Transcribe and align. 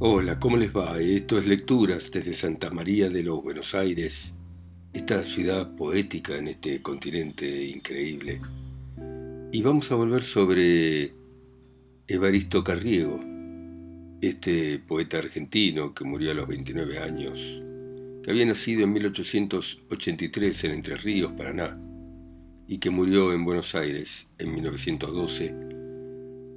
Hola, 0.00 0.40
¿cómo 0.40 0.56
les 0.56 0.74
va? 0.74 0.98
Esto 0.98 1.38
es 1.38 1.46
Lecturas 1.46 2.10
desde 2.10 2.32
Santa 2.32 2.68
María 2.68 3.08
de 3.08 3.22
los 3.22 3.40
Buenos 3.40 3.76
Aires, 3.76 4.34
esta 4.92 5.22
ciudad 5.22 5.76
poética 5.76 6.36
en 6.36 6.48
este 6.48 6.82
continente 6.82 7.64
increíble. 7.66 8.40
Y 9.52 9.62
vamos 9.62 9.92
a 9.92 9.94
volver 9.94 10.24
sobre 10.24 11.14
Evaristo 12.08 12.64
Carriego, 12.64 13.20
este 14.20 14.80
poeta 14.80 15.18
argentino 15.18 15.94
que 15.94 16.02
murió 16.02 16.32
a 16.32 16.34
los 16.34 16.48
29 16.48 16.98
años, 16.98 17.62
que 18.24 18.32
había 18.32 18.46
nacido 18.46 18.82
en 18.82 18.92
1883 18.94 20.64
en 20.64 20.72
Entre 20.72 20.96
Ríos, 20.96 21.34
Paraná, 21.34 21.78
y 22.66 22.78
que 22.78 22.90
murió 22.90 23.32
en 23.32 23.44
Buenos 23.44 23.76
Aires 23.76 24.26
en 24.38 24.54
1912, 24.54 25.54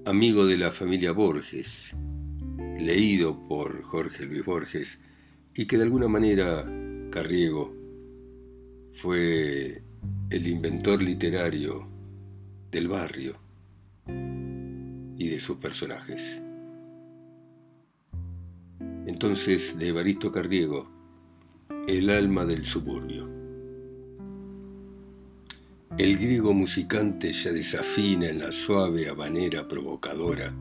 amigo 0.06 0.48
de 0.48 0.58
la 0.58 0.72
familia 0.72 1.12
Borges, 1.12 1.96
leído 2.80 3.48
por 3.48 3.82
Jorge 3.84 4.26
Luis 4.26 4.46
Borges 4.46 5.00
y 5.56 5.66
que 5.66 5.78
de 5.78 5.84
alguna 5.84 6.08
manera 6.08 6.66
Carriego 7.10 7.74
fue 8.94 9.82
el 10.30 10.48
inventor 10.48 11.02
literario 11.02 11.88
del 12.72 12.88
barrio 12.88 13.36
y 14.08 15.28
de 15.28 15.40
sus 15.40 15.58
personajes. 15.58 16.42
Entonces, 19.06 19.80
de 19.80 19.88
Evaristo 19.88 20.32
Carriego, 20.32 20.90
El 21.88 22.10
alma 22.10 22.46
del 22.46 22.66
suburbio. 22.66 23.30
El 25.98 26.18
griego 26.18 26.54
musicante 26.54 27.32
ya 27.32 27.52
desafina 27.52 28.28
en 28.28 28.40
la 28.40 28.52
suave 28.52 29.08
habanera 29.08 29.68
provocadora 29.68 30.54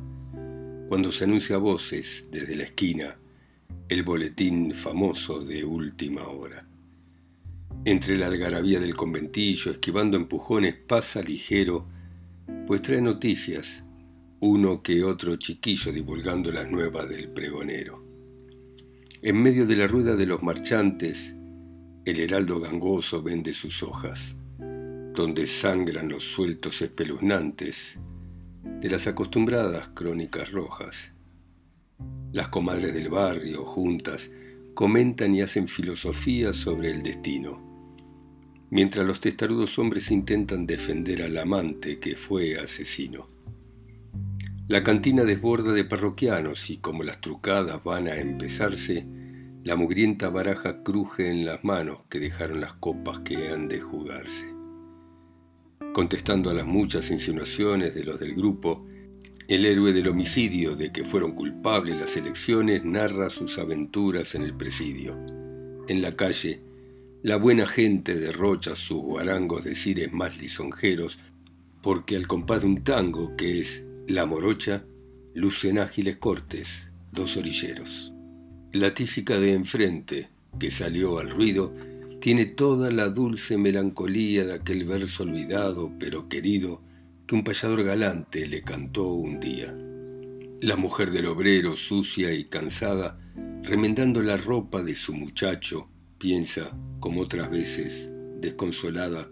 cuando 0.88 1.10
se 1.10 1.24
anuncia 1.24 1.56
a 1.56 1.58
voces 1.58 2.28
desde 2.30 2.54
la 2.54 2.64
esquina 2.64 3.16
el 3.88 4.02
boletín 4.02 4.72
famoso 4.72 5.40
de 5.40 5.64
última 5.64 6.26
hora. 6.28 6.66
Entre 7.84 8.16
la 8.16 8.26
algarabía 8.26 8.80
del 8.80 8.96
conventillo, 8.96 9.70
esquivando 9.70 10.16
empujones, 10.16 10.74
pasa 10.74 11.22
ligero, 11.22 11.86
pues 12.66 12.82
trae 12.82 13.00
noticias, 13.00 13.84
uno 14.40 14.82
que 14.82 15.04
otro 15.04 15.36
chiquillo 15.36 15.92
divulgando 15.92 16.50
las 16.50 16.68
nuevas 16.68 17.08
del 17.08 17.28
pregonero. 17.28 18.04
En 19.22 19.40
medio 19.40 19.66
de 19.66 19.76
la 19.76 19.86
rueda 19.86 20.16
de 20.16 20.26
los 20.26 20.42
marchantes, 20.42 21.36
el 22.04 22.20
heraldo 22.20 22.60
gangoso 22.60 23.22
vende 23.22 23.54
sus 23.54 23.82
hojas, 23.82 24.36
donde 25.14 25.46
sangran 25.46 26.08
los 26.08 26.24
sueltos 26.24 26.82
espeluznantes 26.82 28.00
de 28.86 28.92
las 28.92 29.08
acostumbradas 29.08 29.88
crónicas 29.94 30.52
rojas. 30.52 31.12
Las 32.30 32.50
comadres 32.50 32.94
del 32.94 33.08
barrio, 33.08 33.64
juntas, 33.64 34.30
comentan 34.74 35.34
y 35.34 35.42
hacen 35.42 35.66
filosofía 35.66 36.52
sobre 36.52 36.92
el 36.92 37.02
destino, 37.02 37.60
mientras 38.70 39.04
los 39.04 39.20
testarudos 39.20 39.76
hombres 39.80 40.12
intentan 40.12 40.68
defender 40.68 41.22
al 41.22 41.36
amante 41.36 41.98
que 41.98 42.14
fue 42.14 42.60
asesino. 42.60 43.28
La 44.68 44.84
cantina 44.84 45.24
desborda 45.24 45.72
de 45.72 45.84
parroquianos 45.84 46.70
y 46.70 46.76
como 46.76 47.02
las 47.02 47.20
trucadas 47.20 47.82
van 47.82 48.06
a 48.06 48.14
empezarse, 48.14 49.04
la 49.64 49.74
mugrienta 49.74 50.30
baraja 50.30 50.84
cruje 50.84 51.28
en 51.28 51.44
las 51.44 51.64
manos 51.64 52.02
que 52.08 52.20
dejaron 52.20 52.60
las 52.60 52.74
copas 52.74 53.18
que 53.24 53.48
han 53.48 53.66
de 53.66 53.80
jugarse. 53.80 54.55
Contestando 55.96 56.50
a 56.50 56.52
las 56.52 56.66
muchas 56.66 57.10
insinuaciones 57.10 57.94
de 57.94 58.04
los 58.04 58.20
del 58.20 58.34
grupo, 58.34 58.86
el 59.48 59.64
héroe 59.64 59.94
del 59.94 60.08
homicidio 60.08 60.76
de 60.76 60.92
que 60.92 61.04
fueron 61.04 61.34
culpables 61.34 61.98
las 61.98 62.18
elecciones 62.18 62.84
narra 62.84 63.30
sus 63.30 63.58
aventuras 63.58 64.34
en 64.34 64.42
el 64.42 64.52
presidio. 64.52 65.18
En 65.88 66.02
la 66.02 66.14
calle, 66.14 66.60
la 67.22 67.36
buena 67.36 67.66
gente 67.66 68.14
derrocha 68.14 68.76
sus 68.76 68.98
guarangos 68.98 69.64
de 69.64 69.74
cires 69.74 70.12
más 70.12 70.36
lisonjeros, 70.38 71.18
porque 71.82 72.16
al 72.16 72.28
compás 72.28 72.60
de 72.60 72.66
un 72.66 72.84
tango 72.84 73.34
que 73.34 73.58
es 73.58 73.82
La 74.06 74.26
Morocha, 74.26 74.84
lucen 75.32 75.78
ágiles 75.78 76.18
cortes 76.18 76.90
dos 77.10 77.38
orilleros. 77.38 78.12
La 78.70 78.92
tísica 78.92 79.38
de 79.38 79.54
enfrente, 79.54 80.28
que 80.60 80.70
salió 80.70 81.18
al 81.18 81.30
ruido, 81.30 81.72
tiene 82.26 82.46
toda 82.46 82.90
la 82.90 83.08
dulce 83.08 83.56
melancolía 83.56 84.44
de 84.44 84.54
aquel 84.54 84.84
verso 84.84 85.22
olvidado 85.22 85.92
pero 85.96 86.28
querido 86.28 86.82
que 87.24 87.36
un 87.36 87.44
payador 87.44 87.84
galante 87.84 88.48
le 88.48 88.62
cantó 88.62 89.12
un 89.12 89.38
día. 89.38 89.72
La 90.60 90.74
mujer 90.74 91.12
del 91.12 91.26
obrero, 91.26 91.76
sucia 91.76 92.34
y 92.34 92.46
cansada, 92.46 93.16
remendando 93.62 94.24
la 94.24 94.36
ropa 94.36 94.82
de 94.82 94.96
su 94.96 95.14
muchacho, 95.14 95.88
piensa, 96.18 96.76
como 96.98 97.20
otras 97.20 97.48
veces, 97.48 98.10
desconsolada, 98.40 99.30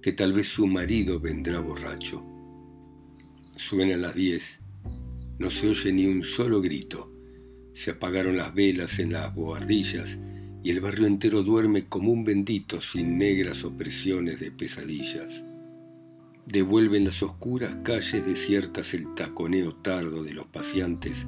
que 0.00 0.14
tal 0.14 0.32
vez 0.32 0.48
su 0.48 0.66
marido 0.66 1.20
vendrá 1.20 1.60
borracho. 1.60 2.24
Suenan 3.56 4.00
las 4.00 4.14
diez, 4.14 4.62
no 5.38 5.50
se 5.50 5.68
oye 5.68 5.92
ni 5.92 6.06
un 6.06 6.22
solo 6.22 6.62
grito, 6.62 7.12
se 7.74 7.90
apagaron 7.90 8.38
las 8.38 8.54
velas 8.54 9.00
en 9.00 9.12
las 9.12 9.34
boardillas 9.34 10.18
y 10.64 10.70
el 10.70 10.80
barrio 10.80 11.06
entero 11.06 11.42
duerme 11.42 11.88
como 11.88 12.12
un 12.12 12.24
bendito 12.24 12.80
sin 12.80 13.18
negras 13.18 13.64
opresiones 13.64 14.38
de 14.40 14.50
pesadillas. 14.52 15.44
Devuelven 16.46 17.04
las 17.04 17.22
oscuras 17.22 17.76
calles 17.82 18.24
desiertas 18.24 18.94
el 18.94 19.14
taconeo 19.14 19.74
tardo 19.76 20.22
de 20.22 20.34
los 20.34 20.46
paseantes 20.46 21.26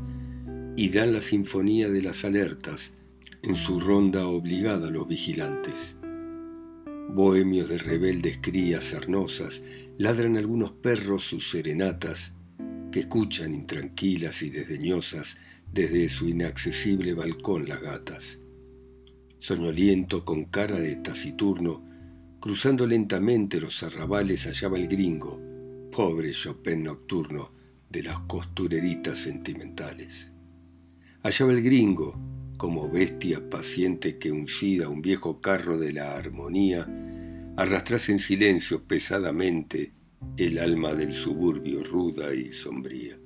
y 0.76 0.90
dan 0.90 1.12
la 1.12 1.20
sinfonía 1.20 1.88
de 1.88 2.02
las 2.02 2.24
alertas 2.24 2.92
en 3.42 3.56
su 3.56 3.80
ronda 3.80 4.26
obligada 4.26 4.88
a 4.88 4.90
los 4.90 5.06
vigilantes. 5.06 5.96
Bohemios 7.10 7.68
de 7.68 7.78
rebeldes 7.78 8.38
crías 8.40 8.84
sarnosas 8.84 9.62
ladran 9.98 10.36
algunos 10.36 10.72
perros 10.72 11.24
sus 11.24 11.50
serenatas 11.50 12.34
que 12.90 13.00
escuchan 13.00 13.54
intranquilas 13.54 14.42
y 14.42 14.50
desdeñosas 14.50 15.38
desde 15.72 16.08
su 16.08 16.28
inaccesible 16.28 17.14
balcón 17.14 17.68
las 17.68 17.80
gatas 17.80 18.40
soñoliento 19.44 20.24
con 20.24 20.44
cara 20.44 20.80
de 20.80 20.96
taciturno, 20.96 21.84
cruzando 22.40 22.86
lentamente 22.86 23.60
los 23.60 23.82
arrabales 23.82 24.46
hallaba 24.46 24.78
el 24.78 24.88
gringo, 24.88 25.38
pobre 25.92 26.30
Chopin 26.30 26.84
nocturno 26.84 27.52
de 27.90 28.04
las 28.04 28.20
costureritas 28.20 29.18
sentimentales. 29.18 30.32
Hallaba 31.22 31.52
el 31.52 31.62
gringo, 31.62 32.18
como 32.56 32.88
bestia 32.88 33.50
paciente 33.50 34.16
que 34.16 34.32
uncida 34.32 34.88
un 34.88 35.02
viejo 35.02 35.42
carro 35.42 35.76
de 35.76 35.92
la 35.92 36.16
armonía, 36.16 36.88
arrastrase 37.58 38.12
en 38.12 38.20
silencio 38.20 38.84
pesadamente 38.84 39.92
el 40.38 40.58
alma 40.58 40.94
del 40.94 41.12
suburbio 41.12 41.82
ruda 41.82 42.34
y 42.34 42.50
sombría. 42.50 43.18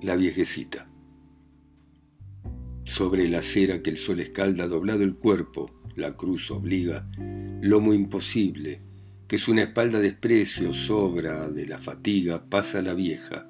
La 0.00 0.16
viejecita 0.16 0.89
sobre 2.84 3.28
la 3.28 3.38
acera 3.38 3.82
que 3.82 3.90
el 3.90 3.98
sol 3.98 4.20
escalda 4.20 4.66
doblado 4.66 5.02
el 5.02 5.14
cuerpo, 5.14 5.70
la 5.96 6.16
cruz 6.16 6.50
obliga, 6.50 7.08
lomo 7.60 7.94
imposible, 7.94 8.80
que 9.28 9.36
es 9.36 9.48
una 9.48 9.62
espalda 9.62 10.00
desprecio, 10.00 10.72
sobra 10.72 11.48
de 11.50 11.66
la 11.66 11.78
fatiga, 11.78 12.44
pasa 12.48 12.82
la 12.82 12.94
vieja, 12.94 13.48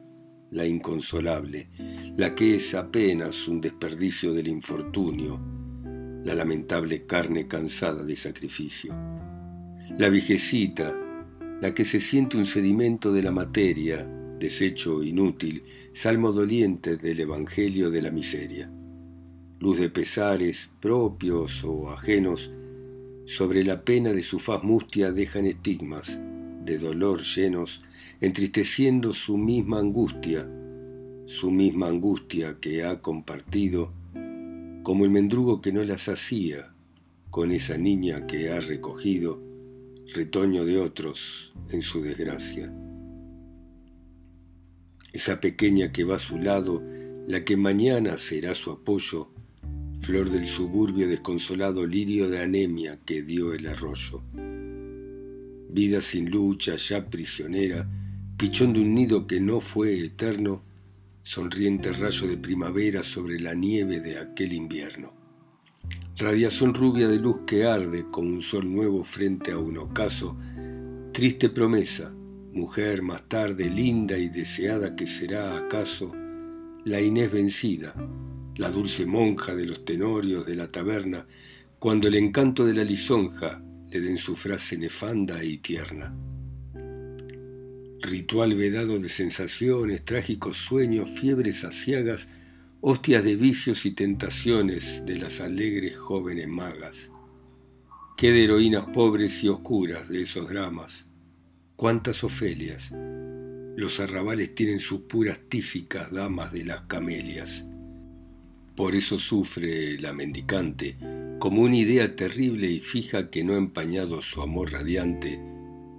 la 0.51 0.67
inconsolable, 0.67 1.69
la 2.17 2.35
que 2.35 2.57
es 2.57 2.75
apenas 2.75 3.49
un 3.49 3.61
desperdicio 3.61 4.35
del 4.35 4.49
infortunio, 4.49 5.41
la 6.25 6.35
lamentable 6.35 7.07
carne 7.07 7.47
cansada 7.47 8.03
de 8.03 8.17
sacrificio. 8.17 8.93
La 9.97 10.09
viejecita, 10.09 10.99
la 11.61 11.73
que 11.73 11.85
se 11.85 12.01
siente 12.01 12.37
un 12.37 12.47
sedimento 12.47 13.13
de 13.13 13.23
la 13.23 13.31
materia, 13.31 14.05
desecho 14.39 15.03
inútil, 15.03 15.63
salmo 15.93 16.33
doliente 16.33 16.97
del 16.97 17.21
Evangelio 17.21 17.91
de 17.91 18.03
la 18.03 18.10
miseria 18.10 18.71
luz 19.60 19.78
de 19.78 19.91
pesares 19.91 20.71
propios 20.80 21.62
o 21.65 21.91
ajenos, 21.91 22.51
sobre 23.27 23.62
la 23.62 23.84
pena 23.84 24.12
de 24.12 24.22
su 24.22 24.39
faz 24.39 24.62
mustia 24.65 25.12
dejan 25.12 25.47
estigmas 25.47 26.18
de 26.65 26.78
dolor 26.78 27.21
llenos, 27.21 27.83
entristeciendo 28.21 29.12
su 29.12 29.36
misma 29.36 29.78
angustia, 29.78 30.48
su 31.27 31.51
misma 31.51 31.89
angustia 31.89 32.57
que 32.60 32.84
ha 32.84 33.01
compartido, 33.01 33.92
como 34.83 35.04
el 35.04 35.10
mendrugo 35.10 35.60
que 35.60 35.72
no 35.72 35.84
las 35.84 36.09
hacía 36.09 36.74
con 37.30 37.53
esa 37.53 37.78
niña 37.78 38.27
que 38.27 38.51
ha 38.51 38.60
recogido, 38.60 39.41
retoño 40.15 40.65
de 40.65 40.78
otros 40.78 41.53
en 41.71 41.83
su 41.83 42.03
desgracia. 42.03 42.72
Esa 45.13 45.41
pequeña 45.41 45.92
que 45.92 46.04
va 46.04 46.16
a 46.16 46.21
su 46.21 46.39
lado, 46.39 46.83
la 47.27 47.45
que 47.45 47.56
mañana 47.56 48.16
será 48.16 48.54
su 48.54 48.71
apoyo, 48.71 49.30
flor 50.01 50.31
del 50.31 50.47
suburbio 50.47 51.07
desconsolado 51.07 51.87
lirio 51.87 52.29
de 52.29 52.41
anemia 52.41 52.99
que 53.05 53.23
dio 53.23 53.53
el 53.53 53.67
arroyo. 53.67 54.23
Vida 55.69 56.01
sin 56.01 56.31
lucha, 56.31 56.77
ya 56.77 57.09
prisionera, 57.09 57.87
pichón 58.37 58.73
de 58.73 58.81
un 58.81 58.95
nido 58.95 59.27
que 59.27 59.41
no 59.41 59.61
fue 59.61 60.01
eterno, 60.05 60.63
sonriente 61.23 61.93
rayo 61.93 62.27
de 62.27 62.39
primavera 62.39 63.03
sobre 63.03 63.39
la 63.39 63.55
nieve 63.55 64.01
de 64.01 64.19
aquel 64.19 64.55
invierno. 64.55 65.13
Radiación 66.17 66.75
rubia 66.75 67.07
de 67.07 67.19
luz 67.19 67.41
que 67.47 67.65
arde 67.65 68.07
como 68.11 68.31
un 68.31 68.43
sol 68.43 68.73
nuevo 68.73 69.05
frente 69.05 69.53
a 69.53 69.59
un 69.59 69.79
ocaso, 69.79 70.37
triste 71.13 71.51
promesa, 71.51 72.13
mujer 72.53 73.03
más 73.03 73.29
tarde 73.29 73.69
linda 73.69 74.19
y 74.19 74.29
deseada 74.29 74.97
que 74.97 75.07
será 75.07 75.57
acaso 75.57 76.13
la 76.85 77.01
Inés 77.01 77.31
vencida, 77.31 77.95
la 78.60 78.71
dulce 78.71 79.07
monja 79.07 79.54
de 79.54 79.65
los 79.65 79.86
tenorios 79.86 80.45
de 80.45 80.54
la 80.54 80.68
taberna, 80.68 81.27
cuando 81.78 82.09
el 82.09 82.15
encanto 82.15 82.66
de 82.66 82.74
la 82.74 82.84
lisonja 82.84 83.62
le 83.89 84.03
den 84.03 84.18
su 84.18 84.36
frase 84.36 84.77
nefanda 84.77 85.42
y 85.42 85.57
tierna. 85.57 86.15
Ritual 88.03 88.54
vedado 88.54 88.98
de 88.98 89.09
sensaciones, 89.09 90.04
trágicos 90.04 90.59
sueños, 90.59 91.09
fiebres 91.09 91.65
asiagas, 91.65 92.28
hostias 92.83 93.24
de 93.24 93.36
vicios 93.36 93.86
y 93.86 93.92
tentaciones 93.92 95.06
de 95.06 95.16
las 95.16 95.41
alegres 95.41 95.97
jóvenes 95.97 96.47
magas. 96.47 97.13
Qué 98.18 98.30
de 98.30 98.45
heroínas 98.45 98.91
pobres 98.92 99.42
y 99.42 99.48
oscuras 99.48 100.06
de 100.10 100.21
esos 100.21 100.51
dramas, 100.51 101.09
cuántas 101.77 102.22
Ofelias. 102.24 102.92
Los 103.74 104.01
arrabales 104.01 104.54
tienen 104.54 104.80
sus 104.80 105.01
puras 105.01 105.41
tísicas 105.48 106.13
damas 106.13 106.53
de 106.53 106.66
las 106.66 106.83
camelias. 106.83 107.65
Por 108.80 108.94
eso 108.94 109.18
sufre 109.18 109.98
la 109.98 110.15
mendicante, 110.15 110.97
como 111.38 111.60
una 111.60 111.77
idea 111.77 112.16
terrible 112.16 112.71
y 112.71 112.80
fija 112.80 113.28
que 113.28 113.44
no 113.44 113.53
ha 113.53 113.59
empañado 113.59 114.22
su 114.22 114.41
amor 114.41 114.72
radiante 114.72 115.38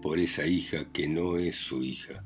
por 0.02 0.18
esa 0.18 0.48
hija 0.48 0.92
que 0.92 1.08
no 1.08 1.38
es 1.38 1.58
su 1.58 1.84
hija. 1.84 2.26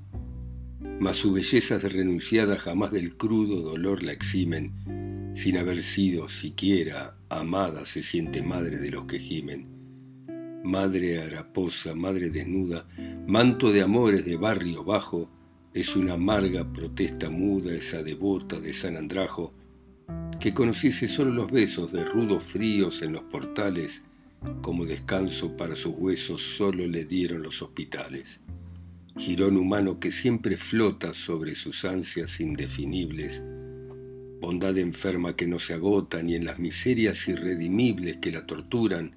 Mas 0.97 1.17
su 1.17 1.33
belleza 1.33 1.77
renunciada 1.77 2.55
jamás 2.55 2.93
del 2.93 3.17
crudo 3.17 3.63
dolor 3.63 4.01
la 4.01 4.13
eximen, 4.13 5.33
sin 5.35 5.57
haber 5.57 5.83
sido 5.83 6.29
siquiera 6.29 7.17
amada 7.27 7.83
se 7.83 8.01
siente 8.01 8.41
madre 8.41 8.77
de 8.77 8.91
los 8.91 9.03
que 9.07 9.19
gimen. 9.19 9.67
Madre 10.63 11.19
haraposa, 11.19 11.95
madre 11.95 12.29
desnuda, 12.29 12.87
manto 13.27 13.73
de 13.73 13.81
amores 13.81 14.23
de 14.23 14.37
barrio 14.37 14.85
bajo, 14.85 15.29
es 15.73 15.97
una 15.97 16.13
amarga 16.13 16.71
protesta 16.71 17.29
muda 17.29 17.73
esa 17.73 18.03
devota 18.03 18.61
de 18.61 18.71
San 18.71 18.95
Andrajo, 18.95 19.51
que 20.39 20.53
conociese 20.53 21.07
solo 21.07 21.31
los 21.31 21.51
besos 21.51 21.91
de 21.91 22.03
rudos 22.03 22.43
fríos 22.43 23.01
en 23.01 23.13
los 23.13 23.23
portales, 23.23 24.03
como 24.61 24.85
descanso 24.85 25.55
para 25.57 25.75
sus 25.75 25.93
huesos 25.97 26.41
solo 26.41 26.85
le 26.85 27.05
dieron 27.05 27.41
los 27.41 27.61
hospitales. 27.61 28.41
Girón 29.17 29.57
humano 29.57 29.99
que 29.99 30.11
siempre 30.11 30.57
flota 30.57 31.13
sobre 31.13 31.55
sus 31.55 31.85
ansias 31.85 32.39
indefinibles, 32.39 33.43
bondad 34.41 34.77
enferma 34.77 35.35
que 35.35 35.47
no 35.47 35.57
se 35.57 35.73
agota 35.73 36.21
ni 36.21 36.35
en 36.35 36.45
las 36.45 36.59
miserias 36.59 37.27
irredimibles 37.27 38.17
que 38.17 38.31
la 38.31 38.45
torturan, 38.45 39.15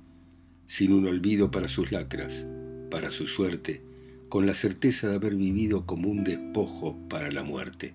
sin 0.66 0.92
un 0.92 1.06
olvido 1.06 1.50
para 1.50 1.68
sus 1.68 1.92
lacras, 1.92 2.46
para 2.90 3.10
su 3.10 3.26
suerte, 3.26 3.82
con 4.28 4.46
la 4.46 4.54
certeza 4.54 5.08
de 5.08 5.16
haber 5.16 5.34
vivido 5.34 5.84
como 5.84 6.08
un 6.08 6.22
despojo 6.24 6.96
para 7.08 7.30
la 7.32 7.42
muerte. 7.42 7.94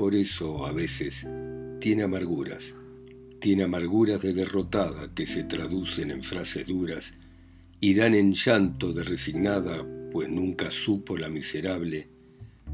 Por 0.00 0.14
eso, 0.14 0.64
a 0.64 0.72
veces, 0.72 1.28
tiene 1.78 2.04
amarguras, 2.04 2.74
tiene 3.38 3.64
amarguras 3.64 4.22
de 4.22 4.32
derrotada 4.32 5.12
que 5.14 5.26
se 5.26 5.44
traducen 5.44 6.10
en 6.10 6.22
frases 6.22 6.68
duras 6.68 7.12
y 7.80 7.92
dan 7.92 8.14
en 8.14 8.32
llanto 8.32 8.94
de 8.94 9.04
resignada, 9.04 9.86
pues 10.10 10.30
nunca 10.30 10.70
supo 10.70 11.18
la 11.18 11.28
miserable, 11.28 12.08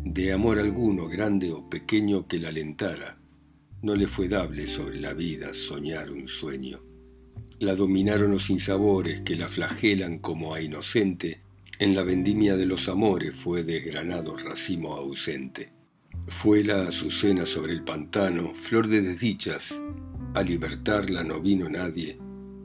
de 0.05 0.33
amor 0.33 0.61
alguno, 0.61 1.09
grande 1.09 1.51
o 1.51 1.69
pequeño, 1.69 2.29
que 2.29 2.39
la 2.39 2.51
alentara. 2.51 3.19
No 3.83 3.97
le 3.97 4.07
fue 4.07 4.29
dable 4.29 4.69
sobre 4.69 5.01
la 5.01 5.13
vida 5.13 5.53
soñar 5.53 6.13
un 6.13 6.29
sueño. 6.29 6.81
La 7.59 7.75
dominaron 7.75 8.31
los 8.31 8.51
insabores 8.51 9.23
que 9.23 9.35
la 9.35 9.49
flagelan 9.49 10.21
como 10.21 10.55
a 10.55 10.61
inocente. 10.61 11.41
En 11.81 11.97
la 11.97 12.05
vendimia 12.05 12.57
de 12.57 12.67
los 12.67 12.89
amores 12.89 13.35
fue 13.35 13.65
desgranado 13.65 14.37
racimo 14.37 14.93
ausente. 14.93 15.75
Fue 16.29 16.65
la 16.65 16.89
azucena 16.89 17.47
sobre 17.47 17.73
el 17.73 17.85
pantano, 17.85 18.53
flor 18.53 18.89
de 18.89 19.01
desdichas. 19.01 19.81
A 20.35 20.43
libertarla 20.43 21.23
no 21.23 21.41
vino 21.41 21.69
nadie, 21.69 22.19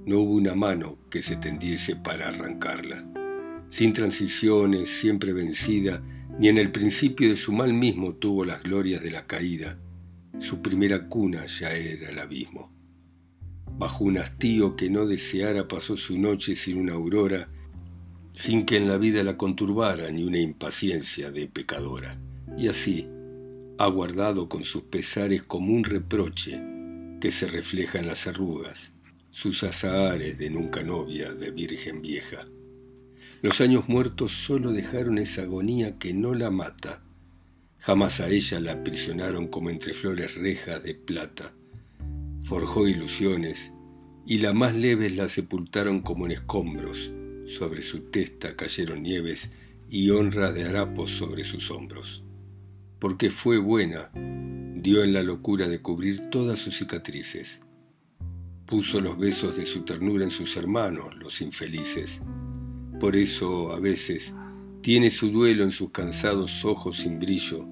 no 0.06 0.20
hubo 0.20 0.34
una 0.34 0.56
mano 0.56 0.98
que 1.12 1.22
se 1.22 1.36
tendiese 1.36 1.96
para 1.96 2.30
arrancarla. 2.30 3.06
Sin 3.68 3.94
transiciones, 3.94 4.90
siempre 4.90 5.32
vencida, 5.32 6.02
ni 6.40 6.50
en 6.50 6.58
el 6.58 6.72
principio 6.72 7.30
de 7.30 7.38
su 7.38 7.54
mal 7.54 7.74
mismo 7.74 8.16
tuvo 8.16 8.46
las 8.46 8.64
glorias 8.64 9.04
de 9.04 9.12
la 9.12 9.28
caída. 9.28 9.78
Su 10.40 10.64
primera 10.64 11.08
cuna 11.08 11.46
ya 11.46 11.72
era 11.72 12.10
el 12.10 12.18
abismo. 12.18 12.74
Bajo 13.78 14.04
un 14.04 14.18
hastío 14.18 14.76
que 14.76 14.90
no 14.90 15.06
deseara 15.06 15.68
pasó 15.68 15.96
su 15.98 16.18
noche 16.18 16.56
sin 16.56 16.78
una 16.78 16.94
aurora, 16.94 17.48
sin 18.34 18.66
que 18.66 18.78
en 18.78 18.88
la 18.88 18.98
vida 18.98 19.24
la 19.24 19.38
conturbara 19.38 20.10
ni 20.10 20.24
una 20.24 20.40
impaciencia 20.40 21.30
de 21.32 21.48
pecadora. 21.48 22.20
Y 22.58 22.68
así, 22.68 23.08
ha 23.84 23.88
guardado 23.88 24.48
con 24.48 24.64
sus 24.64 24.84
pesares 24.84 25.42
como 25.42 25.74
un 25.74 25.84
reproche 25.84 26.62
que 27.20 27.32
se 27.32 27.48
refleja 27.48 27.98
en 27.98 28.06
las 28.06 28.28
arrugas, 28.28 28.96
sus 29.32 29.64
azahares 29.64 30.38
de 30.38 30.52
nunca 30.52 30.84
novia, 30.84 31.34
de 31.34 31.50
virgen 31.50 32.00
vieja. 32.00 32.46
Los 33.42 33.60
años 33.60 33.90
muertos 33.90 34.34
solo 34.34 34.72
dejaron 34.72 35.18
esa 35.18 35.42
agonía 35.42 35.98
que 35.98 36.14
no 36.14 36.36
la 36.36 36.52
mata. 36.52 37.02
Jamás 37.80 38.20
a 38.20 38.30
ella 38.30 38.60
la 38.60 38.74
aprisionaron 38.74 39.48
como 39.48 39.72
entre 39.72 39.96
flores 39.96 40.36
rejas 40.36 40.84
de 40.84 40.94
plata. 40.94 41.56
Forjó 42.44 42.88
ilusiones 42.88 43.74
y 44.28 44.38
la 44.38 44.54
más 44.54 44.76
leves 44.76 45.16
la 45.16 45.28
sepultaron 45.28 46.02
como 46.02 46.28
en 46.28 46.34
escombros. 46.34 47.12
Sobre 47.48 47.82
su 47.82 48.12
testa 48.12 48.56
cayeron 48.56 49.02
nieves 49.02 49.52
y 49.90 50.12
honras 50.12 50.54
de 50.54 50.66
harapos 50.66 51.10
sobre 51.10 51.44
sus 51.44 51.72
hombros 51.72 52.24
porque 53.02 53.32
fue 53.32 53.58
buena, 53.58 54.12
dio 54.14 55.04
en 55.04 55.12
la 55.12 55.24
locura 55.24 55.68
de 55.68 55.82
cubrir 55.82 56.30
todas 56.30 56.60
sus 56.60 56.78
cicatrices. 56.78 57.62
Puso 58.68 59.00
los 59.00 59.18
besos 59.18 59.56
de 59.58 59.66
su 59.66 59.82
ternura 59.82 60.24
en 60.24 60.30
sus 60.30 60.56
hermanos, 60.56 61.16
los 61.16 61.42
infelices. 61.42 62.22
Por 63.00 63.16
eso, 63.16 63.74
a 63.74 63.80
veces, 63.80 64.36
tiene 64.82 65.10
su 65.10 65.32
duelo 65.32 65.64
en 65.64 65.72
sus 65.72 65.90
cansados 65.90 66.64
ojos 66.64 66.98
sin 66.98 67.18
brillo, 67.18 67.66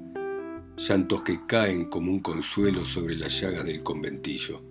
llantos 0.77 1.21
que 1.21 1.45
caen 1.45 1.86
como 1.91 2.12
un 2.12 2.21
consuelo 2.21 2.83
sobre 2.83 3.15
las 3.15 3.39
llagas 3.39 3.65
del 3.65 3.83
conventillo. 3.83 4.63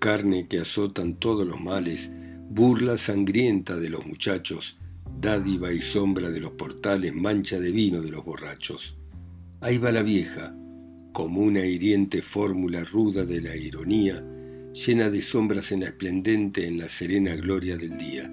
Carne 0.00 0.48
que 0.48 0.60
azotan 0.60 1.16
todos 1.16 1.46
los 1.46 1.60
males, 1.60 2.10
burla 2.48 2.96
sangrienta 2.96 3.76
de 3.76 3.90
los 3.90 4.06
muchachos, 4.06 4.78
dádiva 5.20 5.74
y 5.74 5.82
sombra 5.82 6.30
de 6.30 6.40
los 6.40 6.52
portales, 6.52 7.14
mancha 7.14 7.60
de 7.60 7.70
vino 7.70 8.00
de 8.00 8.10
los 8.10 8.24
borrachos. 8.24 8.98
Ahí 9.60 9.76
va 9.76 9.90
la 9.90 10.04
vieja, 10.04 10.54
como 11.12 11.40
una 11.40 11.66
hiriente 11.66 12.22
fórmula 12.22 12.84
ruda 12.84 13.24
de 13.24 13.40
la 13.40 13.56
ironía, 13.56 14.24
llena 14.72 15.10
de 15.10 15.20
sombras 15.20 15.72
en 15.72 15.82
esplendente 15.82 16.68
en 16.68 16.78
la 16.78 16.86
serena 16.86 17.34
gloria 17.34 17.76
del 17.76 17.98
día. 17.98 18.32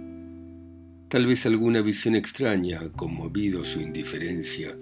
Tal 1.08 1.25
vez 1.25 1.48
alguna 1.48 1.82
visión 1.82 2.15
extraña 2.15 2.82
ha 2.82 2.91
conmovido 2.91 3.65
su 3.65 3.82
indiferencia, 3.82 4.77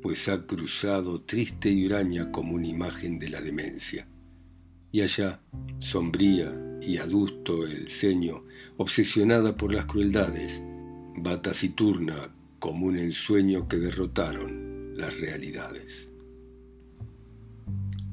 pues 0.00 0.30
ha 0.30 0.46
cruzado 0.46 1.20
triste 1.20 1.68
y 1.68 1.84
huraña 1.84 2.32
como 2.32 2.54
una 2.54 2.68
imagen 2.68 3.18
de 3.18 3.28
la 3.28 3.42
demencia. 3.42 4.08
Y 4.92 5.02
allá, 5.02 5.42
sombría 5.78 6.54
y 6.80 6.96
adusto 6.96 7.66
el 7.66 7.90
ceño, 7.90 8.44
obsesionada 8.78 9.58
por 9.58 9.74
las 9.74 9.84
crueldades, 9.84 10.64
va 11.14 11.42
taciturna 11.42 12.34
como 12.60 12.86
un 12.86 12.96
ensueño 12.96 13.68
que 13.68 13.76
derrotaron 13.76 14.65
las 14.96 15.20
realidades. 15.20 16.10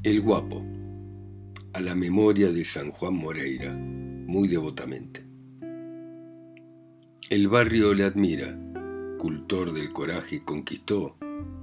El 0.04 0.22
guapo, 0.22 0.66
a 1.74 1.80
la 1.80 1.96
memoria 1.96 2.52
de 2.52 2.64
San 2.64 2.92
Juan 2.92 3.16
Moreira, 3.16 3.74
muy 3.74 4.48
devotamente. 4.48 5.26
El 7.30 7.48
barrio 7.48 7.94
le 7.94 8.04
admira, 8.04 8.60
cultor 9.18 9.72
del 9.74 9.90
coraje 9.90 10.44
conquistó 10.44 11.16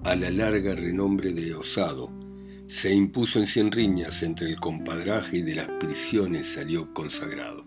a 0.05 0.17
la 0.17 0.31
larga 0.31 0.75
renombre 0.75 1.33
de 1.33 1.55
osado, 1.55 2.11
se 2.67 2.95
impuso 2.95 3.39
en 3.39 3.47
cien 3.47 3.71
riñas 3.71 4.23
entre 4.23 4.49
el 4.49 4.59
compadraje 4.59 5.39
y 5.39 5.43
de 5.43 5.57
las 5.57 5.69
prisiones 5.79 6.47
salió 6.47 6.95
consagrado. 6.95 7.67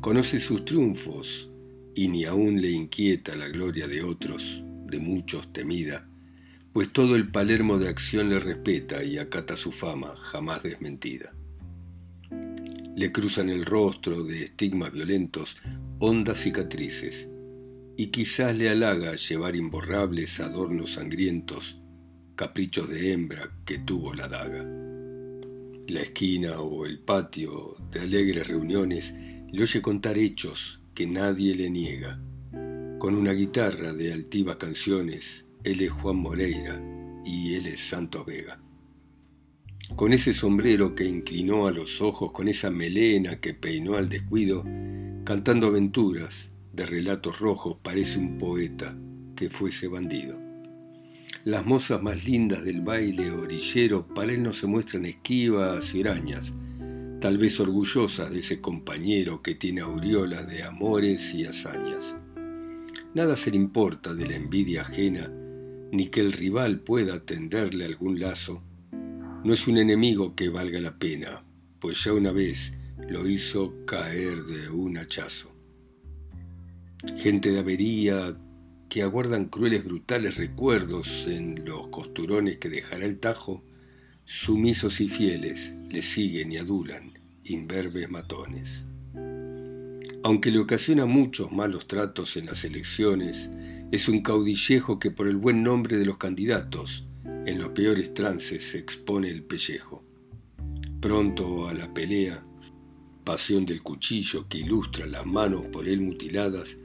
Conoce 0.00 0.38
sus 0.38 0.64
triunfos 0.64 1.50
y 1.94 2.08
ni 2.08 2.24
aún 2.24 2.60
le 2.60 2.70
inquieta 2.70 3.34
la 3.34 3.48
gloria 3.48 3.88
de 3.88 4.02
otros, 4.02 4.62
de 4.86 4.98
muchos 4.98 5.52
temida, 5.52 6.08
pues 6.74 6.90
todo 6.90 7.14
el 7.14 7.30
Palermo 7.30 7.78
de 7.78 7.88
acción 7.88 8.28
le 8.28 8.40
respeta 8.40 9.04
y 9.04 9.16
acata 9.16 9.56
su 9.56 9.70
fama, 9.70 10.16
jamás 10.16 10.64
desmentida. 10.64 11.32
Le 12.96 13.12
cruzan 13.12 13.48
el 13.48 13.64
rostro 13.64 14.24
de 14.24 14.42
estigmas 14.42 14.92
violentos 14.92 15.56
hondas 16.00 16.38
cicatrices, 16.38 17.28
y 17.96 18.08
quizás 18.08 18.56
le 18.56 18.70
halaga 18.70 19.14
llevar 19.14 19.54
imborrables 19.54 20.40
adornos 20.40 20.94
sangrientos, 20.94 21.78
caprichos 22.34 22.88
de 22.88 23.12
hembra 23.12 23.50
que 23.64 23.78
tuvo 23.78 24.12
la 24.12 24.26
daga. 24.26 24.64
La 25.86 26.00
esquina 26.00 26.58
o 26.58 26.86
el 26.86 26.98
patio 26.98 27.76
de 27.92 28.00
alegres 28.00 28.48
reuniones 28.48 29.14
le 29.48 29.62
oye 29.62 29.80
contar 29.80 30.18
hechos 30.18 30.80
que 30.92 31.06
nadie 31.06 31.54
le 31.54 31.70
niega. 31.70 32.20
Con 32.98 33.14
una 33.14 33.32
guitarra 33.32 33.92
de 33.92 34.12
altivas 34.12 34.56
canciones, 34.56 35.46
él 35.64 35.80
es 35.80 35.90
Juan 35.90 36.16
Moreira 36.16 36.80
y 37.24 37.54
él 37.54 37.66
es 37.66 37.80
Santos 37.80 38.26
Vega. 38.26 38.60
Con 39.96 40.12
ese 40.12 40.34
sombrero 40.34 40.94
que 40.94 41.04
inclinó 41.04 41.66
a 41.66 41.72
los 41.72 42.00
ojos, 42.00 42.32
con 42.32 42.48
esa 42.48 42.70
melena 42.70 43.40
que 43.40 43.54
peinó 43.54 43.96
al 43.96 44.08
descuido, 44.08 44.64
cantando 45.24 45.66
aventuras 45.68 46.54
de 46.72 46.86
relatos 46.86 47.38
rojos, 47.38 47.78
parece 47.82 48.18
un 48.18 48.38
poeta 48.38 48.96
que 49.36 49.48
fuese 49.48 49.88
bandido. 49.88 50.38
Las 51.44 51.66
mozas 51.66 52.02
más 52.02 52.26
lindas 52.26 52.64
del 52.64 52.80
baile 52.80 53.30
orillero 53.30 54.06
para 54.06 54.32
él 54.32 54.42
no 54.42 54.52
se 54.52 54.66
muestran 54.66 55.04
esquivas 55.06 55.94
y 55.94 56.00
hurañas, 56.00 56.52
tal 57.20 57.38
vez 57.38 57.58
orgullosas 57.60 58.30
de 58.30 58.40
ese 58.40 58.60
compañero 58.60 59.42
que 59.42 59.54
tiene 59.54 59.80
aureolas 59.82 60.46
de 60.46 60.62
amores 60.62 61.34
y 61.34 61.44
hazañas. 61.44 62.16
Nada 63.14 63.36
se 63.36 63.50
le 63.50 63.56
importa 63.56 64.14
de 64.14 64.26
la 64.26 64.36
envidia 64.36 64.82
ajena, 64.82 65.30
ni 65.94 66.08
que 66.08 66.20
el 66.20 66.32
rival 66.32 66.80
pueda 66.80 67.24
tenderle 67.24 67.84
algún 67.84 68.18
lazo. 68.18 68.64
No 69.44 69.52
es 69.52 69.68
un 69.68 69.78
enemigo 69.78 70.34
que 70.34 70.48
valga 70.48 70.80
la 70.80 70.98
pena, 70.98 71.44
pues 71.78 72.02
ya 72.02 72.12
una 72.12 72.32
vez 72.32 72.74
lo 73.08 73.28
hizo 73.28 73.72
caer 73.86 74.42
de 74.42 74.70
un 74.70 74.98
hachazo. 74.98 75.54
Gente 77.16 77.52
de 77.52 77.60
avería 77.60 78.36
que 78.88 79.02
aguardan 79.02 79.44
crueles 79.44 79.84
brutales 79.84 80.36
recuerdos 80.36 81.28
en 81.28 81.64
los 81.64 81.88
costurones 81.88 82.58
que 82.58 82.68
dejará 82.68 83.04
el 83.04 83.20
tajo, 83.20 83.62
sumisos 84.24 85.00
y 85.00 85.06
fieles 85.06 85.76
le 85.90 86.02
siguen 86.02 86.50
y 86.50 86.56
adulan 86.56 87.12
imberbes 87.44 88.10
matones. 88.10 88.84
Aunque 90.24 90.50
le 90.50 90.58
ocasiona 90.58 91.06
muchos 91.06 91.52
malos 91.52 91.86
tratos 91.86 92.36
en 92.36 92.46
las 92.46 92.64
elecciones, 92.64 93.50
es 93.94 94.08
un 94.08 94.22
caudillejo 94.22 94.98
que 94.98 95.12
por 95.12 95.28
el 95.28 95.36
buen 95.36 95.62
nombre 95.62 95.96
de 95.96 96.04
los 96.04 96.16
candidatos, 96.16 97.06
en 97.46 97.60
los 97.60 97.68
peores 97.68 98.12
trances 98.12 98.64
se 98.64 98.78
expone 98.78 99.30
el 99.30 99.44
pellejo. 99.44 100.02
Pronto 101.00 101.68
a 101.68 101.74
la 101.74 101.94
pelea, 101.94 102.44
pasión 103.22 103.64
del 103.64 103.84
cuchillo 103.84 104.48
que 104.48 104.58
ilustra 104.58 105.06
las 105.06 105.24
manos 105.24 105.66
por 105.66 105.88
él 105.88 106.00
mutiladas, 106.00 106.76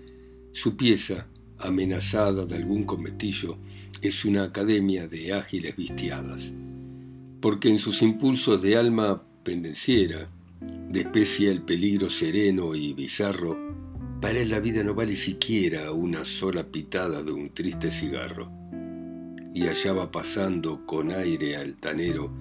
su 0.52 0.78
pieza, 0.78 1.28
amenazada 1.58 2.46
de 2.46 2.58
algún 2.58 2.84
cometillo, 2.84 3.58
es 4.04 4.24
una 4.24 4.44
academia 4.44 5.08
de 5.08 5.34
ágiles 5.34 5.76
vistiadas, 5.76 6.54
porque 7.42 7.70
en 7.70 7.80
sus 7.80 8.04
impulsos 8.04 8.62
de 8.62 8.78
alma 8.78 9.24
pendenciera, 9.44 10.30
despecia 10.92 11.50
el 11.50 11.64
peligro 11.64 12.08
sereno 12.08 12.76
y 12.76 12.94
bizarro, 12.94 13.58
para 14.22 14.40
él 14.40 14.50
la 14.50 14.60
vida 14.60 14.84
no 14.84 14.94
vale 14.94 15.16
siquiera 15.16 15.92
una 15.92 16.26
sola 16.26 16.68
pitada 16.68 17.24
de 17.24 17.32
un 17.32 17.54
triste 17.54 17.92
cigarro. 17.92 18.52
Y 19.54 19.68
allá 19.68 19.94
va 19.94 20.12
pasando 20.12 20.86
con 20.86 21.12
aire 21.12 21.56
altanero, 21.56 22.32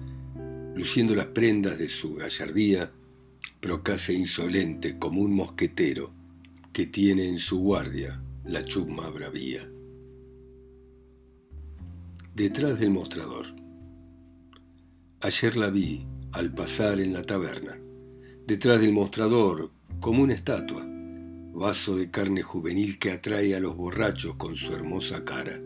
luciendo 0.75 1.15
las 1.15 1.27
prendas 1.27 1.77
de 1.77 1.89
su 1.89 2.15
gallardía, 2.15 2.91
procase 3.59 4.13
insolente 4.13 4.97
como 4.97 5.21
un 5.21 5.33
mosquetero 5.33 6.11
que 6.71 6.85
tiene 6.85 7.27
en 7.27 7.39
su 7.39 7.59
guardia 7.59 8.21
la 8.45 8.63
chusma 8.63 9.09
bravía. 9.09 9.69
Detrás 12.35 12.79
del 12.79 12.91
mostrador. 12.91 13.47
Ayer 15.21 15.57
la 15.57 15.69
vi 15.69 16.05
al 16.31 16.53
pasar 16.53 16.99
en 16.99 17.13
la 17.13 17.21
taberna 17.21 17.77
detrás 18.49 18.81
del 18.81 18.93
mostrador, 18.93 19.69
como 19.99 20.23
una 20.23 20.33
estatua, 20.33 20.83
vaso 21.59 21.97
de 21.97 22.09
carne 22.09 22.41
juvenil 22.41 22.97
que 22.99 23.11
atrae 23.11 23.53
a 23.53 23.59
los 23.59 23.75
borrachos 23.75 24.35
con 24.35 24.55
su 24.55 24.73
hermosa 24.73 25.25
cara. 25.25 25.61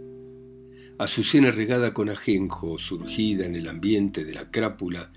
Azucena 0.98 1.52
regada 1.52 1.94
con 1.94 2.10
ajenjo, 2.10 2.80
surgida 2.80 3.46
en 3.46 3.56
el 3.56 3.68
ambiente 3.68 4.26
de 4.26 4.34
la 4.34 4.50
crápula, 4.50 5.12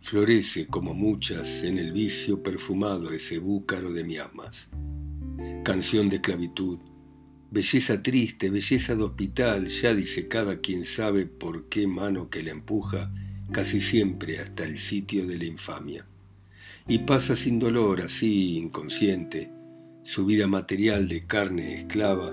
florece 0.00 0.66
como 0.66 0.94
muchas 0.94 1.62
en 1.62 1.78
el 1.78 1.92
vicio 1.92 2.42
perfumado 2.42 3.12
ese 3.12 3.38
búcaro 3.38 3.92
de 3.92 4.02
miasmas. 4.02 4.68
Canción 5.64 6.08
de 6.08 6.20
clavitud, 6.20 6.80
belleza 7.52 8.02
triste, 8.02 8.50
belleza 8.50 8.96
de 8.96 9.04
hospital, 9.04 9.68
ya 9.68 9.94
dice 9.94 10.26
cada 10.26 10.60
quien 10.60 10.84
sabe 10.84 11.26
por 11.26 11.68
qué 11.68 11.86
mano 11.86 12.30
que 12.30 12.42
la 12.42 12.50
empuja, 12.50 13.12
casi 13.52 13.80
siempre 13.80 14.40
hasta 14.40 14.64
el 14.64 14.78
sitio 14.78 15.24
de 15.24 15.38
la 15.38 15.44
infamia 15.44 16.04
y 16.88 17.00
pasa 17.00 17.34
sin 17.34 17.58
dolor, 17.58 18.00
así 18.00 18.56
inconsciente, 18.56 19.50
su 20.06 20.24
vida 20.24 20.46
material 20.46 21.08
de 21.08 21.26
carne 21.26 21.74
esclava, 21.74 22.32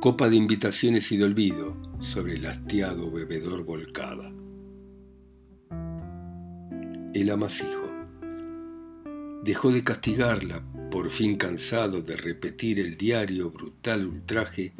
copa 0.00 0.28
de 0.28 0.34
invitaciones 0.34 1.12
y 1.12 1.16
de 1.16 1.22
olvido 1.22 1.80
sobre 2.00 2.34
el 2.34 2.44
hastiado 2.46 3.12
bebedor 3.12 3.64
volcada. 3.64 4.32
El 7.14 7.30
amasijo. 7.30 7.92
Dejó 9.44 9.70
de 9.70 9.84
castigarla, 9.84 10.64
por 10.90 11.10
fin 11.10 11.36
cansado 11.36 12.02
de 12.02 12.16
repetir 12.16 12.80
el 12.80 12.96
diario 12.96 13.52
brutal 13.52 14.04
ultraje 14.04 14.74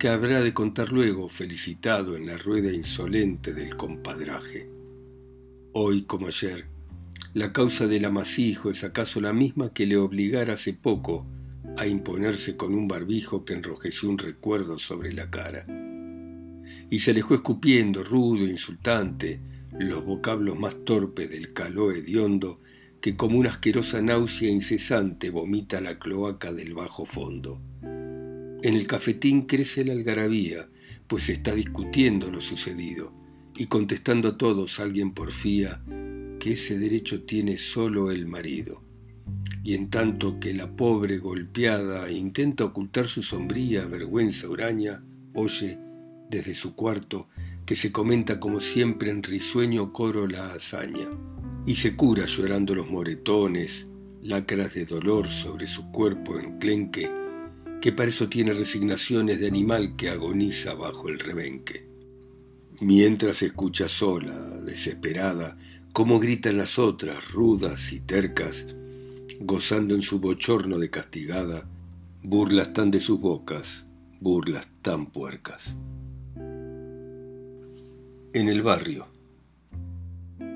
que 0.00 0.08
habrá 0.08 0.40
de 0.40 0.52
contar 0.52 0.90
luego, 0.90 1.28
felicitado 1.28 2.16
en 2.16 2.26
la 2.26 2.38
rueda 2.38 2.72
insolente 2.72 3.54
del 3.54 3.76
compadraje. 3.76 4.68
Hoy 5.74 6.02
como 6.02 6.26
ayer, 6.26 6.66
la 7.34 7.52
causa 7.52 7.86
del 7.86 8.04
amasijo 8.04 8.68
es 8.68 8.82
acaso 8.82 9.20
la 9.20 9.32
misma 9.32 9.72
que 9.72 9.86
le 9.86 9.96
obligara 9.96 10.54
hace 10.54 10.72
poco 10.72 11.24
a 11.78 11.86
imponerse 11.86 12.56
con 12.56 12.74
un 12.74 12.88
barbijo 12.88 13.44
que 13.44 13.54
enrojeció 13.54 14.10
un 14.10 14.18
recuerdo 14.18 14.78
sobre 14.78 15.12
la 15.12 15.30
cara. 15.30 15.64
Y 16.90 16.98
se 16.98 17.12
alejó 17.12 17.34
escupiendo, 17.34 18.02
rudo, 18.02 18.46
insultante, 18.46 19.40
los 19.78 20.04
vocablos 20.04 20.58
más 20.58 20.76
torpes 20.84 21.30
del 21.30 21.52
caló 21.52 21.92
hediondo 21.92 22.60
que 23.00 23.16
como 23.16 23.38
una 23.38 23.50
asquerosa 23.50 24.02
náusea 24.02 24.50
incesante 24.50 25.30
vomita 25.30 25.80
la 25.80 26.00
cloaca 26.00 26.52
del 26.52 26.74
bajo 26.74 27.04
fondo. 27.04 27.60
En 27.80 28.74
el 28.74 28.88
cafetín 28.88 29.42
crece 29.42 29.84
la 29.84 29.92
algarabía, 29.92 30.68
pues 31.06 31.24
se 31.24 31.32
está 31.34 31.54
discutiendo 31.54 32.32
lo 32.32 32.40
sucedido, 32.40 33.12
y 33.56 33.66
contestando 33.66 34.28
a 34.28 34.36
todos 34.36 34.80
alguien 34.80 35.12
porfía 35.12 35.80
que 36.40 36.54
ese 36.54 36.76
derecho 36.76 37.22
tiene 37.22 37.56
solo 37.56 38.10
el 38.10 38.26
marido. 38.26 38.87
Y 39.62 39.74
en 39.74 39.90
tanto 39.90 40.38
que 40.40 40.54
la 40.54 40.70
pobre 40.70 41.18
golpeada 41.18 42.10
intenta 42.10 42.64
ocultar 42.64 43.06
su 43.06 43.22
sombría 43.22 43.86
vergüenza 43.86 44.48
huraña, 44.48 45.02
oye 45.34 45.78
desde 46.30 46.54
su 46.54 46.74
cuarto 46.74 47.28
que 47.64 47.76
se 47.76 47.92
comenta 47.92 48.40
como 48.40 48.60
siempre 48.60 49.10
en 49.10 49.22
risueño 49.22 49.92
coro 49.92 50.26
la 50.26 50.52
hazaña, 50.52 51.08
y 51.66 51.74
se 51.74 51.96
cura 51.96 52.24
llorando 52.24 52.74
los 52.74 52.88
moretones, 52.88 53.88
lacras 54.22 54.74
de 54.74 54.86
dolor 54.86 55.28
sobre 55.28 55.66
su 55.66 55.90
cuerpo 55.90 56.38
enclenque, 56.38 57.10
que 57.80 57.92
para 57.92 58.08
eso 58.08 58.28
tiene 58.28 58.54
resignaciones 58.54 59.38
de 59.38 59.48
animal 59.48 59.96
que 59.96 60.08
agoniza 60.08 60.74
bajo 60.74 61.08
el 61.08 61.18
rebenque. 61.18 61.86
Mientras 62.80 63.42
escucha 63.42 63.86
sola, 63.86 64.34
desesperada, 64.64 65.58
cómo 65.92 66.20
gritan 66.20 66.56
las 66.56 66.78
otras, 66.78 67.32
rudas 67.32 67.92
y 67.92 68.00
tercas, 68.00 68.66
gozando 69.40 69.94
en 69.94 70.02
su 70.02 70.20
bochorno 70.20 70.78
de 70.78 70.90
castigada, 70.90 71.68
burlas 72.22 72.72
tan 72.72 72.90
de 72.90 73.00
sus 73.00 73.20
bocas, 73.20 73.86
burlas 74.20 74.68
tan 74.82 75.06
puercas. 75.06 75.76
En 78.32 78.48
el 78.48 78.62
barrio. 78.62 79.06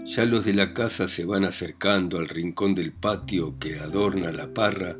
Ya 0.04 0.24
los 0.24 0.44
de 0.44 0.52
la 0.52 0.74
casa 0.74 1.08
se 1.08 1.24
van 1.24 1.44
acercando 1.44 2.18
al 2.18 2.28
rincón 2.28 2.74
del 2.74 2.92
patio 2.92 3.58
que 3.58 3.78
adorna 3.78 4.32
la 4.32 4.52
parra 4.52 4.96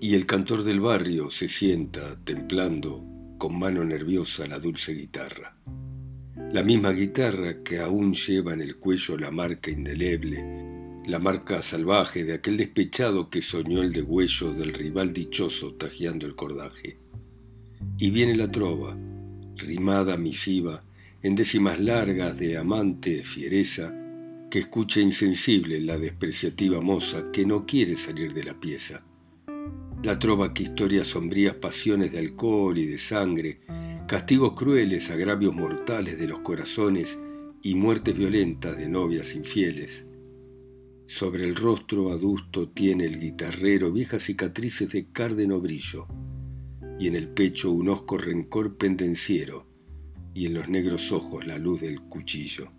y 0.00 0.14
el 0.14 0.26
cantor 0.26 0.64
del 0.64 0.80
barrio 0.80 1.30
se 1.30 1.48
sienta 1.48 2.16
templando 2.24 3.04
con 3.38 3.58
mano 3.58 3.84
nerviosa 3.84 4.46
la 4.46 4.58
dulce 4.58 4.94
guitarra 4.94 5.54
la 6.52 6.64
misma 6.64 6.90
guitarra 6.90 7.62
que 7.62 7.78
aún 7.78 8.12
lleva 8.12 8.52
en 8.54 8.60
el 8.60 8.76
cuello 8.76 9.16
la 9.16 9.30
marca 9.30 9.70
indeleble, 9.70 10.79
la 11.06 11.18
marca 11.18 11.62
salvaje 11.62 12.24
de 12.24 12.34
aquel 12.34 12.56
despechado 12.56 13.30
que 13.30 13.42
soñó 13.42 13.82
el 13.82 13.92
degüello 13.92 14.52
del 14.52 14.72
rival 14.72 15.12
dichoso 15.12 15.74
tajeando 15.74 16.26
el 16.26 16.34
cordaje. 16.34 16.98
Y 17.98 18.10
viene 18.10 18.36
la 18.36 18.50
trova, 18.50 18.96
rimada 19.56 20.16
misiva, 20.16 20.82
en 21.22 21.34
décimas 21.34 21.80
largas 21.80 22.38
de 22.38 22.56
amante 22.56 23.24
fiereza, 23.24 23.94
que 24.50 24.58
escucha 24.60 25.00
insensible 25.00 25.80
la 25.80 25.98
despreciativa 25.98 26.80
moza 26.80 27.30
que 27.32 27.46
no 27.46 27.66
quiere 27.66 27.96
salir 27.96 28.32
de 28.34 28.44
la 28.44 28.58
pieza. 28.58 29.04
la 30.02 30.18
trova 30.18 30.54
que 30.54 30.62
historias 30.62 31.08
sombrías 31.08 31.54
pasiones 31.54 32.10
de 32.10 32.18
alcohol 32.18 32.78
y 32.78 32.86
de 32.86 32.96
sangre, 32.96 33.60
castigos 34.06 34.54
crueles, 34.54 35.10
agravios 35.10 35.54
mortales 35.54 36.18
de 36.18 36.26
los 36.26 36.38
corazones 36.40 37.18
y 37.62 37.74
muertes 37.74 38.16
violentas 38.16 38.78
de 38.78 38.88
novias 38.88 39.34
infieles. 39.34 40.06
Sobre 41.10 41.42
el 41.44 41.56
rostro 41.56 42.12
adusto 42.12 42.68
tiene 42.68 43.04
el 43.04 43.18
guitarrero 43.18 43.90
viejas 43.90 44.22
cicatrices 44.22 44.92
de 44.92 45.10
cárdeno 45.10 45.60
brillo, 45.60 46.06
y 47.00 47.08
en 47.08 47.16
el 47.16 47.28
pecho 47.30 47.72
un 47.72 47.88
osco 47.88 48.16
rencor 48.16 48.76
pendenciero, 48.76 49.66
y 50.34 50.46
en 50.46 50.54
los 50.54 50.68
negros 50.68 51.10
ojos 51.10 51.48
la 51.48 51.58
luz 51.58 51.80
del 51.80 52.00
cuchillo. 52.02 52.70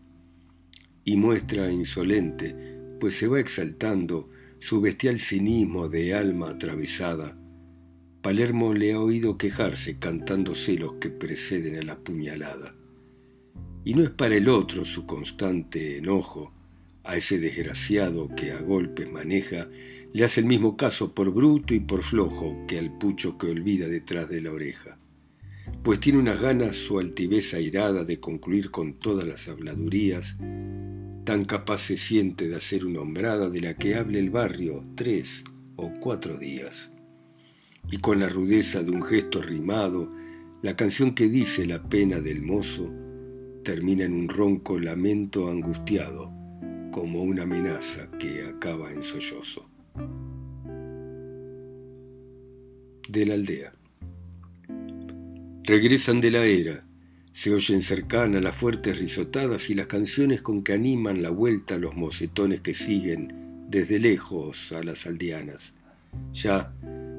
Y 1.04 1.18
muestra 1.18 1.70
insolente, 1.74 2.56
pues 3.02 3.18
se 3.18 3.28
va 3.28 3.42
exaltando 3.42 4.30
su 4.60 4.80
bestial 4.80 5.20
cinismo 5.20 5.90
de 5.90 6.14
alma 6.14 6.52
atravesada. 6.52 7.38
Palermo 8.22 8.74
le 8.74 8.94
ha 8.94 9.02
oído 9.02 9.38
quejarse 9.38 10.00
cantando 10.00 10.56
celos 10.56 10.94
que 11.02 11.10
preceden 11.10 11.76
a 11.76 11.82
la 11.82 12.00
puñalada. 12.00 12.78
Y 13.84 13.94
no 13.94 14.04
es 14.04 14.10
para 14.10 14.38
el 14.38 14.48
otro 14.48 14.86
su 14.86 15.06
constante 15.06 15.98
enojo, 15.98 16.54
a 17.03 17.17
ese 17.17 17.39
desgraciado 17.39 18.29
que 18.36 18.51
a 18.51 18.62
golpes 18.62 19.10
maneja, 19.10 19.67
le 20.13 20.24
hace 20.24 20.41
el 20.41 20.48
mismo 20.48 20.77
caso 20.77 21.13
por 21.13 21.34
bruto 21.34 21.74
y 21.74 21.79
por 21.79 22.03
flojo 22.03 22.65
que 22.67 22.77
al 22.77 22.98
pucho 22.98 23.38
que 23.38 23.48
olvida 23.48 23.88
detrás 23.88 24.29
de 24.29 24.41
la 24.41 24.51
oreja. 24.51 24.98
Pues 25.84 26.00
tiene 26.00 26.20
unas 26.20 26.39
ganas 26.39 26.75
su 26.75 27.00
altivez 27.00 27.53
airada 27.53 28.03
de 28.03 28.20
concluir 28.20 28.72
con 28.72 29.00
todas 29.00 29.25
las 29.25 29.48
habladurías, 29.48 30.36
tan 31.24 31.46
capaz 31.46 31.79
se 31.79 31.98
siente 31.98 32.48
de 32.48 32.55
hacer 32.55 32.86
una 32.86 33.01
hombrada 33.01 33.50
de 33.50 33.62
la 33.62 33.75
que 33.75 33.96
hable 33.96 34.20
el 34.20 34.29
barrio 34.29 34.84
tres 34.96 35.43
o 35.75 35.91
cuatro 36.00 36.38
días. 36.38 36.91
Y 37.89 37.98
con 37.98 38.20
la 38.20 38.29
rudeza 38.29 38.84
de 38.84 38.91
un 38.91 39.01
gesto 39.01 39.41
rimado, 39.41 40.12
la 40.62 40.75
canción 40.75 41.15
que 41.15 41.29
dice 41.29 41.65
la 41.65 41.89
pena 41.89 42.20
del 42.20 42.41
mozo 42.41 42.93
termina 43.63 44.05
en 44.05 44.13
un 44.13 44.29
ronco 44.29 44.77
lamento 44.79 45.50
angustiado, 45.50 46.31
como 46.92 47.24
una 47.24 47.44
amenaza 47.44 48.10
que 48.20 48.44
acaba 48.44 48.92
en 48.92 49.02
sollozo. 49.02 49.70
De 53.08 53.26
la 53.26 53.34
aldea. 53.34 53.74
Regresan 55.64 56.22
de 56.22 56.32
la 56.32 56.46
era, 56.46 56.86
se 57.32 57.54
oyen 57.54 57.82
cercanas 57.82 58.44
las 58.44 58.56
fuertes 58.56 59.00
risotadas 59.00 59.70
y 59.70 59.74
las 59.74 59.88
canciones 59.88 60.42
con 60.42 60.64
que 60.64 60.74
animan 60.74 61.22
la 61.22 61.30
vuelta 61.30 61.78
los 61.78 61.96
mocetones 61.96 62.60
que 62.60 62.74
siguen 62.74 63.66
desde 63.70 64.00
lejos 64.00 64.72
a 64.74 64.84
las 64.84 65.08
aldeanas. 65.08 65.74
Ya, 66.34 66.74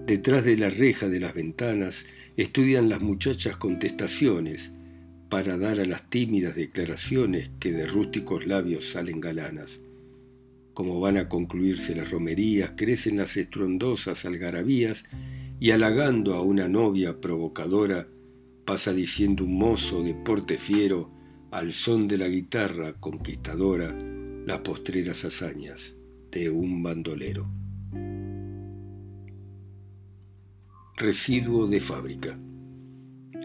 detrás 0.06 0.44
de 0.44 0.56
la 0.58 0.68
reja 0.68 1.08
de 1.08 1.20
las 1.20 1.34
ventanas, 1.34 2.04
estudian 2.36 2.88
las 2.90 3.00
muchachas 3.00 3.56
contestaciones 3.56 4.72
para 5.32 5.56
dar 5.56 5.80
a 5.80 5.86
las 5.86 6.10
tímidas 6.10 6.56
declaraciones 6.56 7.52
que 7.58 7.72
de 7.72 7.86
rústicos 7.86 8.46
labios 8.46 8.90
salen 8.90 9.18
galanas. 9.18 9.80
Como 10.74 11.00
van 11.00 11.16
a 11.16 11.30
concluirse 11.30 11.96
las 11.96 12.10
romerías, 12.10 12.72
crecen 12.76 13.16
las 13.16 13.38
estruendosas 13.38 14.26
algarabías 14.26 15.04
y 15.58 15.70
halagando 15.70 16.34
a 16.34 16.42
una 16.42 16.68
novia 16.68 17.18
provocadora, 17.18 18.08
pasa 18.66 18.92
diciendo 18.92 19.44
un 19.44 19.56
mozo 19.56 20.02
de 20.02 20.12
porte 20.12 20.58
fiero 20.58 21.10
al 21.50 21.72
son 21.72 22.08
de 22.08 22.18
la 22.18 22.28
guitarra 22.28 22.92
conquistadora 23.00 23.96
las 24.44 24.58
postreras 24.58 25.24
hazañas 25.24 25.96
de 26.30 26.50
un 26.50 26.82
bandolero. 26.82 27.50
Residuo 30.98 31.68
de 31.68 31.80
fábrica. 31.80 32.38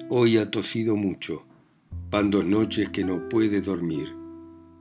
Hoy 0.09 0.37
ha 0.37 0.51
tosido 0.51 0.97
mucho, 0.97 1.46
van 2.09 2.31
dos 2.31 2.45
noches 2.45 2.89
que 2.89 3.03
no 3.03 3.27
puede 3.27 3.59
dormir, 3.59 4.13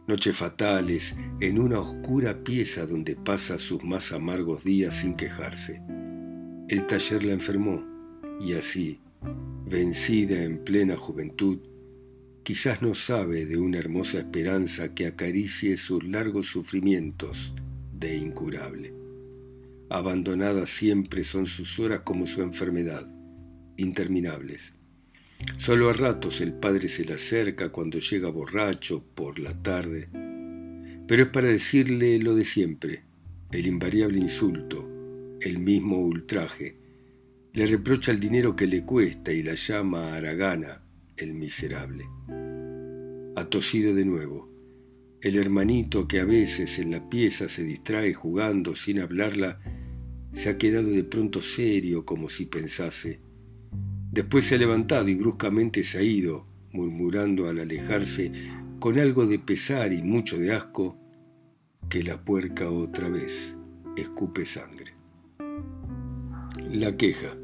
noches 0.06 0.36
fatales 0.36 1.16
en 1.40 1.58
una 1.58 1.80
oscura 1.80 2.44
pieza 2.44 2.86
donde 2.86 3.16
pasa 3.16 3.58
sus 3.58 3.82
más 3.82 4.12
amargos 4.12 4.62
días 4.62 4.94
sin 4.94 5.14
quejarse. 5.14 5.82
El 6.68 6.86
taller 6.86 7.24
la 7.24 7.32
enfermó 7.32 7.84
y 8.40 8.52
así, 8.52 9.00
vencida 9.68 10.44
en 10.44 10.62
plena 10.62 10.96
juventud, 10.96 11.58
quizás 12.44 12.80
no 12.80 12.94
sabe 12.94 13.44
de 13.44 13.58
una 13.58 13.78
hermosa 13.78 14.18
esperanza 14.18 14.94
que 14.94 15.06
acaricie 15.06 15.76
sus 15.76 16.04
largos 16.04 16.46
sufrimientos 16.46 17.54
de 17.92 18.16
incurable. 18.18 18.94
Abandonadas 19.90 20.70
siempre 20.70 21.24
son 21.24 21.46
sus 21.46 21.80
horas 21.80 22.02
como 22.04 22.28
su 22.28 22.42
enfermedad, 22.42 23.08
interminables. 23.76 24.75
Solo 25.56 25.90
a 25.90 25.92
ratos 25.92 26.40
el 26.40 26.52
padre 26.52 26.88
se 26.88 27.04
le 27.04 27.14
acerca 27.14 27.70
cuando 27.70 27.98
llega 27.98 28.30
borracho 28.30 29.04
por 29.14 29.38
la 29.38 29.52
tarde, 29.62 30.08
pero 31.06 31.22
es 31.24 31.28
para 31.28 31.48
decirle 31.48 32.18
lo 32.18 32.34
de 32.34 32.44
siempre, 32.44 33.04
el 33.52 33.66
invariable 33.66 34.18
insulto, 34.18 34.88
el 35.40 35.58
mismo 35.58 36.00
ultraje, 36.00 36.76
le 37.52 37.66
reprocha 37.66 38.12
el 38.12 38.20
dinero 38.20 38.54
que 38.54 38.66
le 38.66 38.84
cuesta 38.84 39.32
y 39.32 39.42
la 39.42 39.54
llama 39.54 40.14
Aragana, 40.14 40.82
el 41.16 41.32
miserable. 41.32 42.04
Ha 43.34 43.44
tosido 43.46 43.94
de 43.94 44.04
nuevo. 44.04 44.50
El 45.22 45.36
hermanito 45.36 46.06
que 46.06 46.20
a 46.20 46.24
veces 46.24 46.78
en 46.78 46.90
la 46.90 47.08
pieza 47.08 47.48
se 47.48 47.64
distrae 47.64 48.12
jugando 48.12 48.74
sin 48.74 49.00
hablarla, 49.00 49.58
se 50.32 50.50
ha 50.50 50.58
quedado 50.58 50.90
de 50.90 51.04
pronto 51.04 51.40
serio 51.40 52.04
como 52.04 52.28
si 52.28 52.44
pensase. 52.44 53.20
Después 54.16 54.46
se 54.46 54.54
ha 54.54 54.58
levantado 54.58 55.10
y 55.10 55.14
bruscamente 55.14 55.84
se 55.84 55.98
ha 55.98 56.02
ido, 56.02 56.46
murmurando 56.72 57.50
al 57.50 57.58
alejarse, 57.58 58.32
con 58.80 58.98
algo 58.98 59.26
de 59.26 59.38
pesar 59.38 59.92
y 59.92 60.02
mucho 60.02 60.38
de 60.38 60.54
asco, 60.54 60.96
que 61.90 62.02
la 62.02 62.24
puerca 62.24 62.70
otra 62.70 63.10
vez 63.10 63.54
escupe 63.94 64.46
sangre. 64.46 64.94
La 66.72 66.96
queja. 66.96 67.36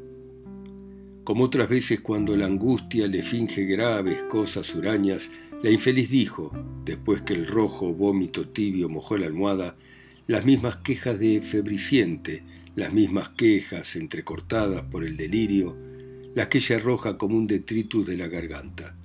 Como 1.23 1.43
otras 1.43 1.69
veces 1.69 2.01
cuando 2.01 2.35
la 2.35 2.47
angustia 2.47 3.07
le 3.07 3.21
finge 3.21 3.65
graves 3.65 4.23
cosas 4.23 4.73
hurañas, 4.73 5.29
la 5.61 5.69
infeliz 5.69 6.09
dijo, 6.09 6.51
después 6.85 7.21
que 7.21 7.33
el 7.33 7.45
rojo 7.45 7.93
vómito 7.93 8.47
tibio 8.47 8.89
mojó 8.89 9.19
la 9.19 9.27
almohada, 9.27 9.77
las 10.25 10.43
mismas 10.43 10.77
quejas 10.77 11.19
de 11.19 11.39
febriciente, 11.43 12.41
las 12.75 12.91
mismas 12.91 13.29
quejas 13.29 13.95
entrecortadas 13.95 14.81
por 14.85 15.03
el 15.03 15.17
delirio, 15.17 15.92
las 16.35 16.47
que 16.47 16.57
ella 16.57 16.77
arroja 16.77 17.17
como 17.17 17.37
un 17.37 17.47
detritus 17.47 18.07
de 18.07 18.17
la 18.17 18.27
garganta. 18.27 18.95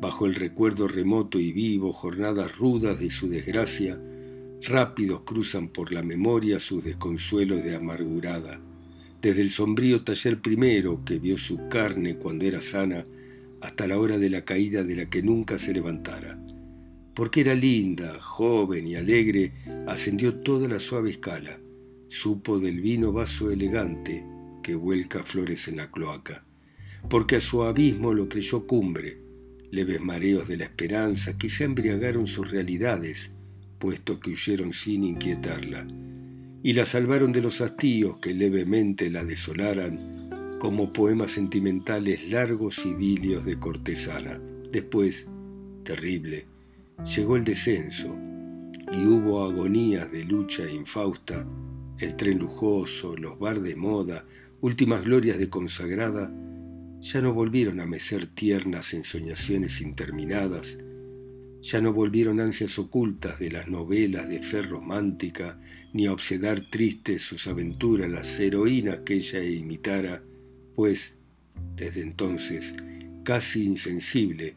Bajo 0.00 0.26
el 0.26 0.34
recuerdo 0.34 0.88
remoto 0.88 1.38
y 1.38 1.52
vivo, 1.52 1.92
jornadas 1.92 2.56
rudas 2.58 2.98
de 2.98 3.10
su 3.10 3.28
desgracia, 3.28 4.00
rápidos 4.62 5.22
cruzan 5.22 5.68
por 5.68 5.92
la 5.92 6.02
memoria 6.02 6.58
sus 6.58 6.84
desconsuelos 6.84 7.62
de 7.62 7.76
amargurada 7.76 8.60
desde 9.22 9.40
el 9.40 9.50
sombrío 9.50 10.02
taller 10.02 10.42
primero 10.42 11.04
que 11.04 11.20
vio 11.20 11.38
su 11.38 11.68
carne 11.68 12.16
cuando 12.16 12.44
era 12.44 12.60
sana, 12.60 13.06
hasta 13.60 13.86
la 13.86 13.96
hora 13.96 14.18
de 14.18 14.28
la 14.28 14.44
caída 14.44 14.82
de 14.82 14.96
la 14.96 15.08
que 15.08 15.22
nunca 15.22 15.58
se 15.58 15.72
levantara. 15.72 16.44
Porque 17.14 17.42
era 17.42 17.54
linda, 17.54 18.20
joven 18.20 18.88
y 18.88 18.96
alegre, 18.96 19.52
ascendió 19.86 20.34
toda 20.34 20.66
la 20.66 20.80
suave 20.80 21.10
escala, 21.10 21.60
supo 22.08 22.58
del 22.58 22.80
vino 22.80 23.12
vaso 23.12 23.52
elegante 23.52 24.26
que 24.62 24.74
vuelca 24.74 25.22
flores 25.22 25.68
en 25.68 25.76
la 25.76 25.90
cloaca, 25.90 26.44
porque 27.10 27.36
a 27.36 27.40
su 27.40 27.62
abismo 27.62 28.14
lo 28.14 28.28
creyó 28.28 28.66
cumbre, 28.66 29.18
leves 29.70 30.00
mareos 30.00 30.48
de 30.48 30.56
la 30.56 30.64
esperanza 30.64 31.36
quizá 31.36 31.64
embriagaron 31.64 32.26
sus 32.26 32.50
realidades, 32.50 33.32
puesto 33.78 34.20
que 34.20 34.30
huyeron 34.30 34.72
sin 34.72 35.04
inquietarla 35.04 35.86
y 36.62 36.74
la 36.74 36.84
salvaron 36.84 37.32
de 37.32 37.42
los 37.42 37.60
hastíos 37.60 38.18
que 38.18 38.32
levemente 38.32 39.10
la 39.10 39.24
desolaran, 39.24 40.56
como 40.60 40.92
poemas 40.92 41.32
sentimentales 41.32 42.30
largos 42.30 42.86
idilios 42.86 43.44
de 43.44 43.58
cortesana. 43.58 44.40
Después, 44.70 45.26
terrible, 45.82 46.46
llegó 47.16 47.36
el 47.36 47.44
descenso 47.44 48.16
y 48.92 49.06
hubo 49.06 49.44
agonías 49.44 50.12
de 50.12 50.24
lucha 50.24 50.70
infausta, 50.70 51.44
el 51.98 52.16
tren 52.16 52.38
lujoso, 52.38 53.16
los 53.16 53.38
bar 53.40 53.60
de 53.60 53.74
moda, 53.74 54.24
últimas 54.62 55.04
glorias 55.04 55.38
de 55.38 55.50
consagrada, 55.50 56.32
ya 57.00 57.20
no 57.20 57.34
volvieron 57.34 57.80
a 57.80 57.86
mecer 57.86 58.26
tiernas 58.26 58.94
ensoñaciones 58.94 59.80
interminadas, 59.80 60.78
ya 61.60 61.80
no 61.80 61.92
volvieron 61.92 62.38
ansias 62.38 62.78
ocultas 62.78 63.40
de 63.40 63.50
las 63.50 63.66
novelas 63.66 64.28
de 64.28 64.38
fe 64.38 64.62
romántica, 64.62 65.58
ni 65.92 66.06
a 66.06 66.12
obsedar 66.12 66.60
tristes 66.70 67.22
sus 67.22 67.48
aventuras 67.48 68.08
las 68.08 68.38
heroínas 68.38 69.00
que 69.00 69.14
ella 69.14 69.42
imitara, 69.42 70.22
pues, 70.76 71.14
desde 71.74 72.02
entonces, 72.02 72.72
casi 73.24 73.64
insensible, 73.64 74.54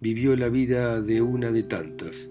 vivió 0.00 0.34
la 0.34 0.48
vida 0.48 1.00
de 1.00 1.22
una 1.22 1.52
de 1.52 1.62
tantas, 1.62 2.30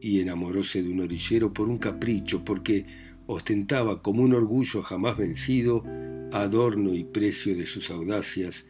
y 0.00 0.20
enamoróse 0.20 0.82
de 0.82 0.88
un 0.88 1.00
orillero 1.00 1.52
por 1.52 1.68
un 1.68 1.76
capricho, 1.76 2.44
porque 2.46 2.86
ostentaba 3.28 4.00
como 4.00 4.22
un 4.22 4.34
orgullo 4.34 4.82
jamás 4.82 5.18
vencido, 5.18 5.84
adorno 6.32 6.94
y 6.94 7.04
precio 7.04 7.54
de 7.54 7.66
sus 7.66 7.90
audacias, 7.90 8.66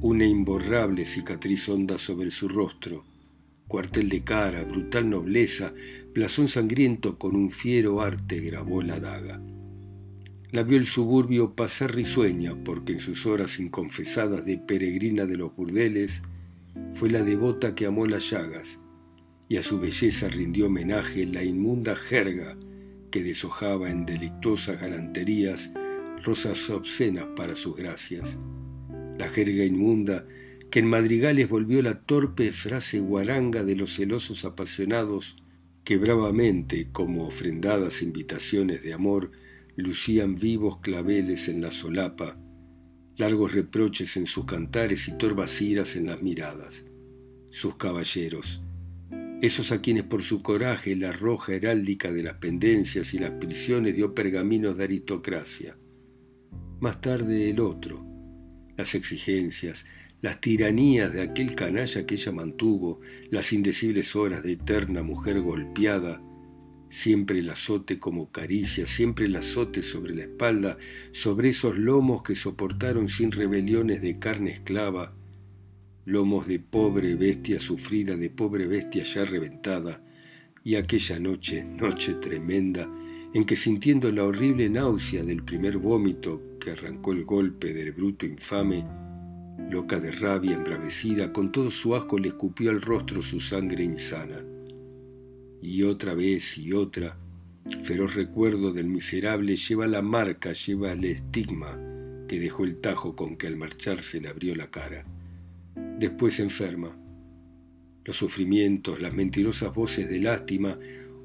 una 0.00 0.24
imborrable 0.24 1.04
cicatriz 1.04 1.68
honda 1.68 1.98
sobre 1.98 2.30
su 2.30 2.48
rostro, 2.48 3.04
cuartel 3.66 4.08
de 4.08 4.22
cara, 4.22 4.62
brutal 4.62 5.10
nobleza, 5.10 5.74
blasón 6.14 6.46
sangriento 6.46 7.18
con 7.18 7.34
un 7.34 7.50
fiero 7.50 8.00
arte 8.00 8.38
grabó 8.40 8.82
la 8.82 9.00
daga. 9.00 9.42
La 10.52 10.62
vio 10.62 10.78
el 10.78 10.86
suburbio 10.86 11.56
pasar 11.56 11.92
risueña 11.92 12.54
porque 12.64 12.92
en 12.92 13.00
sus 13.00 13.26
horas 13.26 13.58
inconfesadas 13.58 14.44
de 14.44 14.58
peregrina 14.58 15.26
de 15.26 15.36
los 15.36 15.54
burdeles 15.56 16.22
fue 16.92 17.10
la 17.10 17.24
devota 17.24 17.74
que 17.74 17.86
amó 17.86 18.06
las 18.06 18.30
llagas 18.30 18.78
y 19.48 19.56
a 19.56 19.62
su 19.62 19.80
belleza 19.80 20.28
rindió 20.28 20.66
homenaje 20.66 21.26
la 21.26 21.42
inmunda 21.42 21.96
jerga 21.96 22.56
que 23.10 23.22
deshojaba 23.22 23.90
en 23.90 24.06
delictuosas 24.06 24.80
galanterías 24.80 25.70
rosas 26.22 26.68
obscenas 26.70 27.26
para 27.36 27.56
sus 27.56 27.76
gracias. 27.76 28.38
La 29.16 29.28
jerga 29.28 29.64
inmunda 29.64 30.26
que 30.70 30.80
en 30.80 30.86
madrigales 30.86 31.48
volvió 31.48 31.80
la 31.82 32.00
torpe 32.00 32.52
frase 32.52 33.00
guaranga 33.00 33.64
de 33.64 33.76
los 33.76 33.96
celosos 33.96 34.44
apasionados 34.44 35.36
que 35.84 35.96
bravamente, 35.96 36.88
como 36.92 37.26
ofrendadas 37.26 38.02
invitaciones 38.02 38.82
de 38.82 38.92
amor, 38.92 39.32
lucían 39.76 40.34
vivos 40.34 40.80
claveles 40.80 41.48
en 41.48 41.62
la 41.62 41.70
solapa, 41.70 42.38
largos 43.16 43.52
reproches 43.52 44.16
en 44.18 44.26
sus 44.26 44.44
cantares 44.44 45.08
y 45.08 45.16
torvas 45.16 45.62
iras 45.62 45.96
en 45.96 46.06
las 46.06 46.20
miradas. 46.20 46.84
Sus 47.50 47.76
caballeros, 47.76 48.60
esos 49.40 49.70
a 49.70 49.80
quienes 49.80 50.04
por 50.04 50.22
su 50.22 50.42
coraje 50.42 50.96
la 50.96 51.12
roja 51.12 51.54
heráldica 51.54 52.10
de 52.10 52.24
las 52.24 52.34
pendencias 52.34 53.14
y 53.14 53.18
las 53.18 53.30
prisiones 53.32 53.94
dio 53.94 54.14
pergaminos 54.14 54.76
de 54.76 54.84
aristocracia. 54.84 55.78
Más 56.80 57.00
tarde 57.00 57.50
el 57.50 57.60
otro, 57.60 58.04
las 58.76 58.94
exigencias, 58.96 59.86
las 60.20 60.40
tiranías 60.40 61.12
de 61.12 61.22
aquel 61.22 61.54
canalla 61.54 62.04
que 62.04 62.14
ella 62.14 62.32
mantuvo, 62.32 63.00
las 63.30 63.52
indecibles 63.52 64.16
horas 64.16 64.42
de 64.42 64.52
eterna 64.52 65.04
mujer 65.04 65.40
golpeada, 65.40 66.20
siempre 66.88 67.38
el 67.38 67.50
azote 67.50 68.00
como 68.00 68.32
caricia, 68.32 68.86
siempre 68.86 69.26
el 69.26 69.36
azote 69.36 69.82
sobre 69.82 70.16
la 70.16 70.22
espalda, 70.22 70.78
sobre 71.12 71.50
esos 71.50 71.78
lomos 71.78 72.22
que 72.22 72.34
soportaron 72.34 73.08
sin 73.08 73.30
rebeliones 73.30 74.02
de 74.02 74.18
carne 74.18 74.50
esclava, 74.50 75.14
lomos 76.08 76.46
de 76.46 76.58
pobre 76.58 77.14
bestia 77.16 77.60
sufrida, 77.60 78.16
de 78.16 78.30
pobre 78.30 78.66
bestia 78.66 79.04
ya 79.04 79.26
reventada, 79.26 80.02
y 80.64 80.76
aquella 80.76 81.18
noche, 81.18 81.62
noche 81.62 82.14
tremenda, 82.14 82.88
en 83.34 83.44
que 83.44 83.56
sintiendo 83.56 84.10
la 84.10 84.24
horrible 84.24 84.70
náusea 84.70 85.22
del 85.22 85.42
primer 85.42 85.76
vómito 85.76 86.56
que 86.58 86.70
arrancó 86.70 87.12
el 87.12 87.26
golpe 87.26 87.74
del 87.74 87.92
bruto 87.92 88.24
infame, 88.24 88.86
Loca 89.70 90.00
de 90.00 90.10
rabia, 90.12 90.54
embravecida, 90.54 91.30
con 91.30 91.52
todo 91.52 91.70
su 91.70 91.94
asco 91.94 92.16
le 92.16 92.28
escupió 92.28 92.70
al 92.70 92.80
rostro 92.80 93.20
su 93.20 93.38
sangre 93.38 93.84
insana. 93.84 94.42
Y 95.60 95.82
otra 95.82 96.14
vez 96.14 96.56
y 96.56 96.72
otra, 96.72 97.18
feroz 97.82 98.14
recuerdo 98.14 98.72
del 98.72 98.86
miserable 98.86 99.56
lleva 99.56 99.86
la 99.86 100.00
marca, 100.00 100.54
lleva 100.54 100.92
el 100.92 101.04
estigma 101.04 101.78
que 102.26 102.40
dejó 102.40 102.64
el 102.64 102.76
tajo 102.80 103.14
con 103.14 103.36
que 103.36 103.46
al 103.46 103.56
marcharse 103.56 104.22
le 104.22 104.28
abrió 104.28 104.54
la 104.54 104.70
cara. 104.70 105.04
Después 105.98 106.38
enferma. 106.38 106.96
Los 108.04 108.16
sufrimientos, 108.16 109.02
las 109.02 109.12
mentirosas 109.12 109.74
voces 109.74 110.08
de 110.08 110.20
lástima 110.20 110.78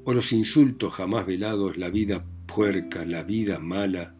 o 0.04 0.12
los 0.12 0.32
insultos 0.32 0.92
jamás 0.92 1.26
velados, 1.26 1.76
la 1.76 1.90
vida 1.90 2.26
puerca, 2.46 3.04
la 3.04 3.22
vida 3.22 3.60
mala, 3.60 4.16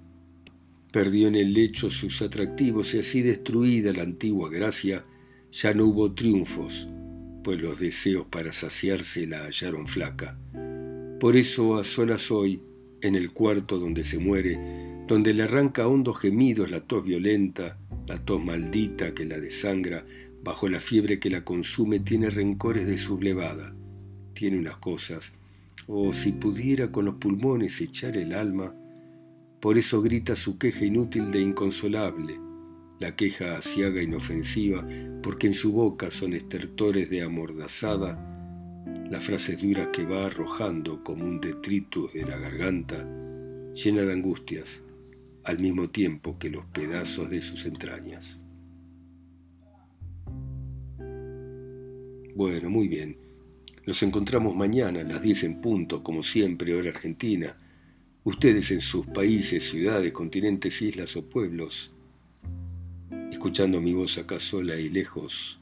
perdió 0.93 1.27
en 1.27 1.35
el 1.35 1.53
lecho 1.53 1.91
sus 1.91 2.23
atractivos 2.23 2.95
y 2.95 3.01
así 3.01 3.21
destruida 3.21 3.93
la 3.93 4.05
antigua 4.05 4.49
gracia, 4.49 5.05
ya 5.51 5.75
no 5.75 5.87
hubo 5.87 6.15
triunfos, 6.15 6.89
pues 7.43 7.61
los 7.61 7.81
deseos 7.81 8.27
para 8.31 8.53
saciarse 8.53 9.27
la 9.27 9.45
hallaron 9.45 9.89
flaca. 9.89 10.39
Por 11.19 11.37
eso 11.37 11.77
a 11.77 11.85
solas 11.85 12.31
hoy, 12.31 12.63
en 13.03 13.17
el 13.17 13.33
cuarto 13.33 13.79
donde 13.79 14.05
se 14.05 14.19
muere, 14.19 15.05
donde 15.09 15.35
le 15.35 15.43
arranca 15.43 15.89
hondos 15.89 16.19
gemidos 16.21 16.71
la 16.71 16.81
tos 16.81 17.05
violenta, 17.05 17.79
la 18.07 18.25
tos 18.25 18.43
maldita 18.43 19.15
que 19.15 19.25
la 19.25 19.39
desangra, 19.41 20.07
bajo 20.45 20.69
la 20.69 20.79
fiebre 20.79 21.19
que 21.19 21.31
la 21.31 21.43
consume, 21.43 22.01
tiene 22.01 22.29
rencores 22.29 22.87
de 22.87 22.99
sublevada, 22.99 23.75
tiene 24.35 24.59
unas 24.59 24.77
cosas, 24.77 25.33
o 25.87 26.13
si 26.13 26.33
pudiera 26.33 26.93
con 26.93 27.07
los 27.07 27.15
pulmones 27.15 27.81
echar 27.81 28.19
el 28.19 28.35
alma, 28.35 28.75
por 29.61 29.79
eso 29.79 30.03
grita 30.03 30.37
su 30.37 30.59
queja 30.59 30.85
inútil 30.85 31.33
de 31.33 31.41
inconsolable, 31.41 32.39
la 33.01 33.17
queja 33.17 33.57
asiaga 33.57 34.03
inofensiva, 34.03 34.87
porque 35.23 35.47
en 35.47 35.55
su 35.55 35.73
boca 35.73 36.11
son 36.11 36.35
estertores 36.35 37.09
de 37.09 37.23
amordazada, 37.23 38.21
las 39.11 39.25
frases 39.25 39.63
duras 39.63 39.89
que 39.93 40.05
va 40.05 40.27
arrojando 40.27 41.03
como 41.03 41.25
un 41.25 41.41
detritus 41.41 42.13
de 42.13 42.27
la 42.27 42.37
garganta, 42.37 43.09
llena 43.73 44.03
de 44.03 44.13
angustias, 44.13 44.83
al 45.43 45.59
mismo 45.59 45.89
tiempo 45.89 46.39
que 46.39 46.51
los 46.51 46.67
pedazos 46.67 47.31
de 47.31 47.41
sus 47.41 47.65
entrañas. 47.65 48.44
Bueno, 52.35 52.71
muy 52.71 52.89
bien. 52.89 53.17
Nos 53.87 54.03
encontramos 54.03 54.57
mañana 54.57 55.01
a 55.01 55.05
las 55.05 55.23
10 55.23 55.45
en 55.45 55.61
punto, 55.61 56.03
como 56.03 56.23
siempre, 56.23 56.75
hora 56.75 56.91
argentina 56.91 57.57
ustedes 58.25 58.71
en 58.71 58.81
sus 58.81 59.07
países, 59.07 59.69
ciudades, 59.69 60.13
continentes, 60.13 60.81
islas 60.81 61.15
o 61.17 61.29
pueblos, 61.29 61.93
escuchando 63.31 63.81
mi 63.81 63.93
voz 63.93 64.19
acá 64.19 64.41
sola 64.41 64.77
y 64.77 64.89
lejos 64.89 65.61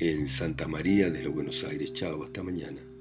en 0.00 0.26
Santa 0.26 0.66
María 0.66 1.08
de 1.10 1.22
los 1.22 1.32
Buenos 1.32 1.62
Aires. 1.64 1.92
Chao, 1.92 2.24
hasta 2.24 2.42
mañana. 2.42 2.93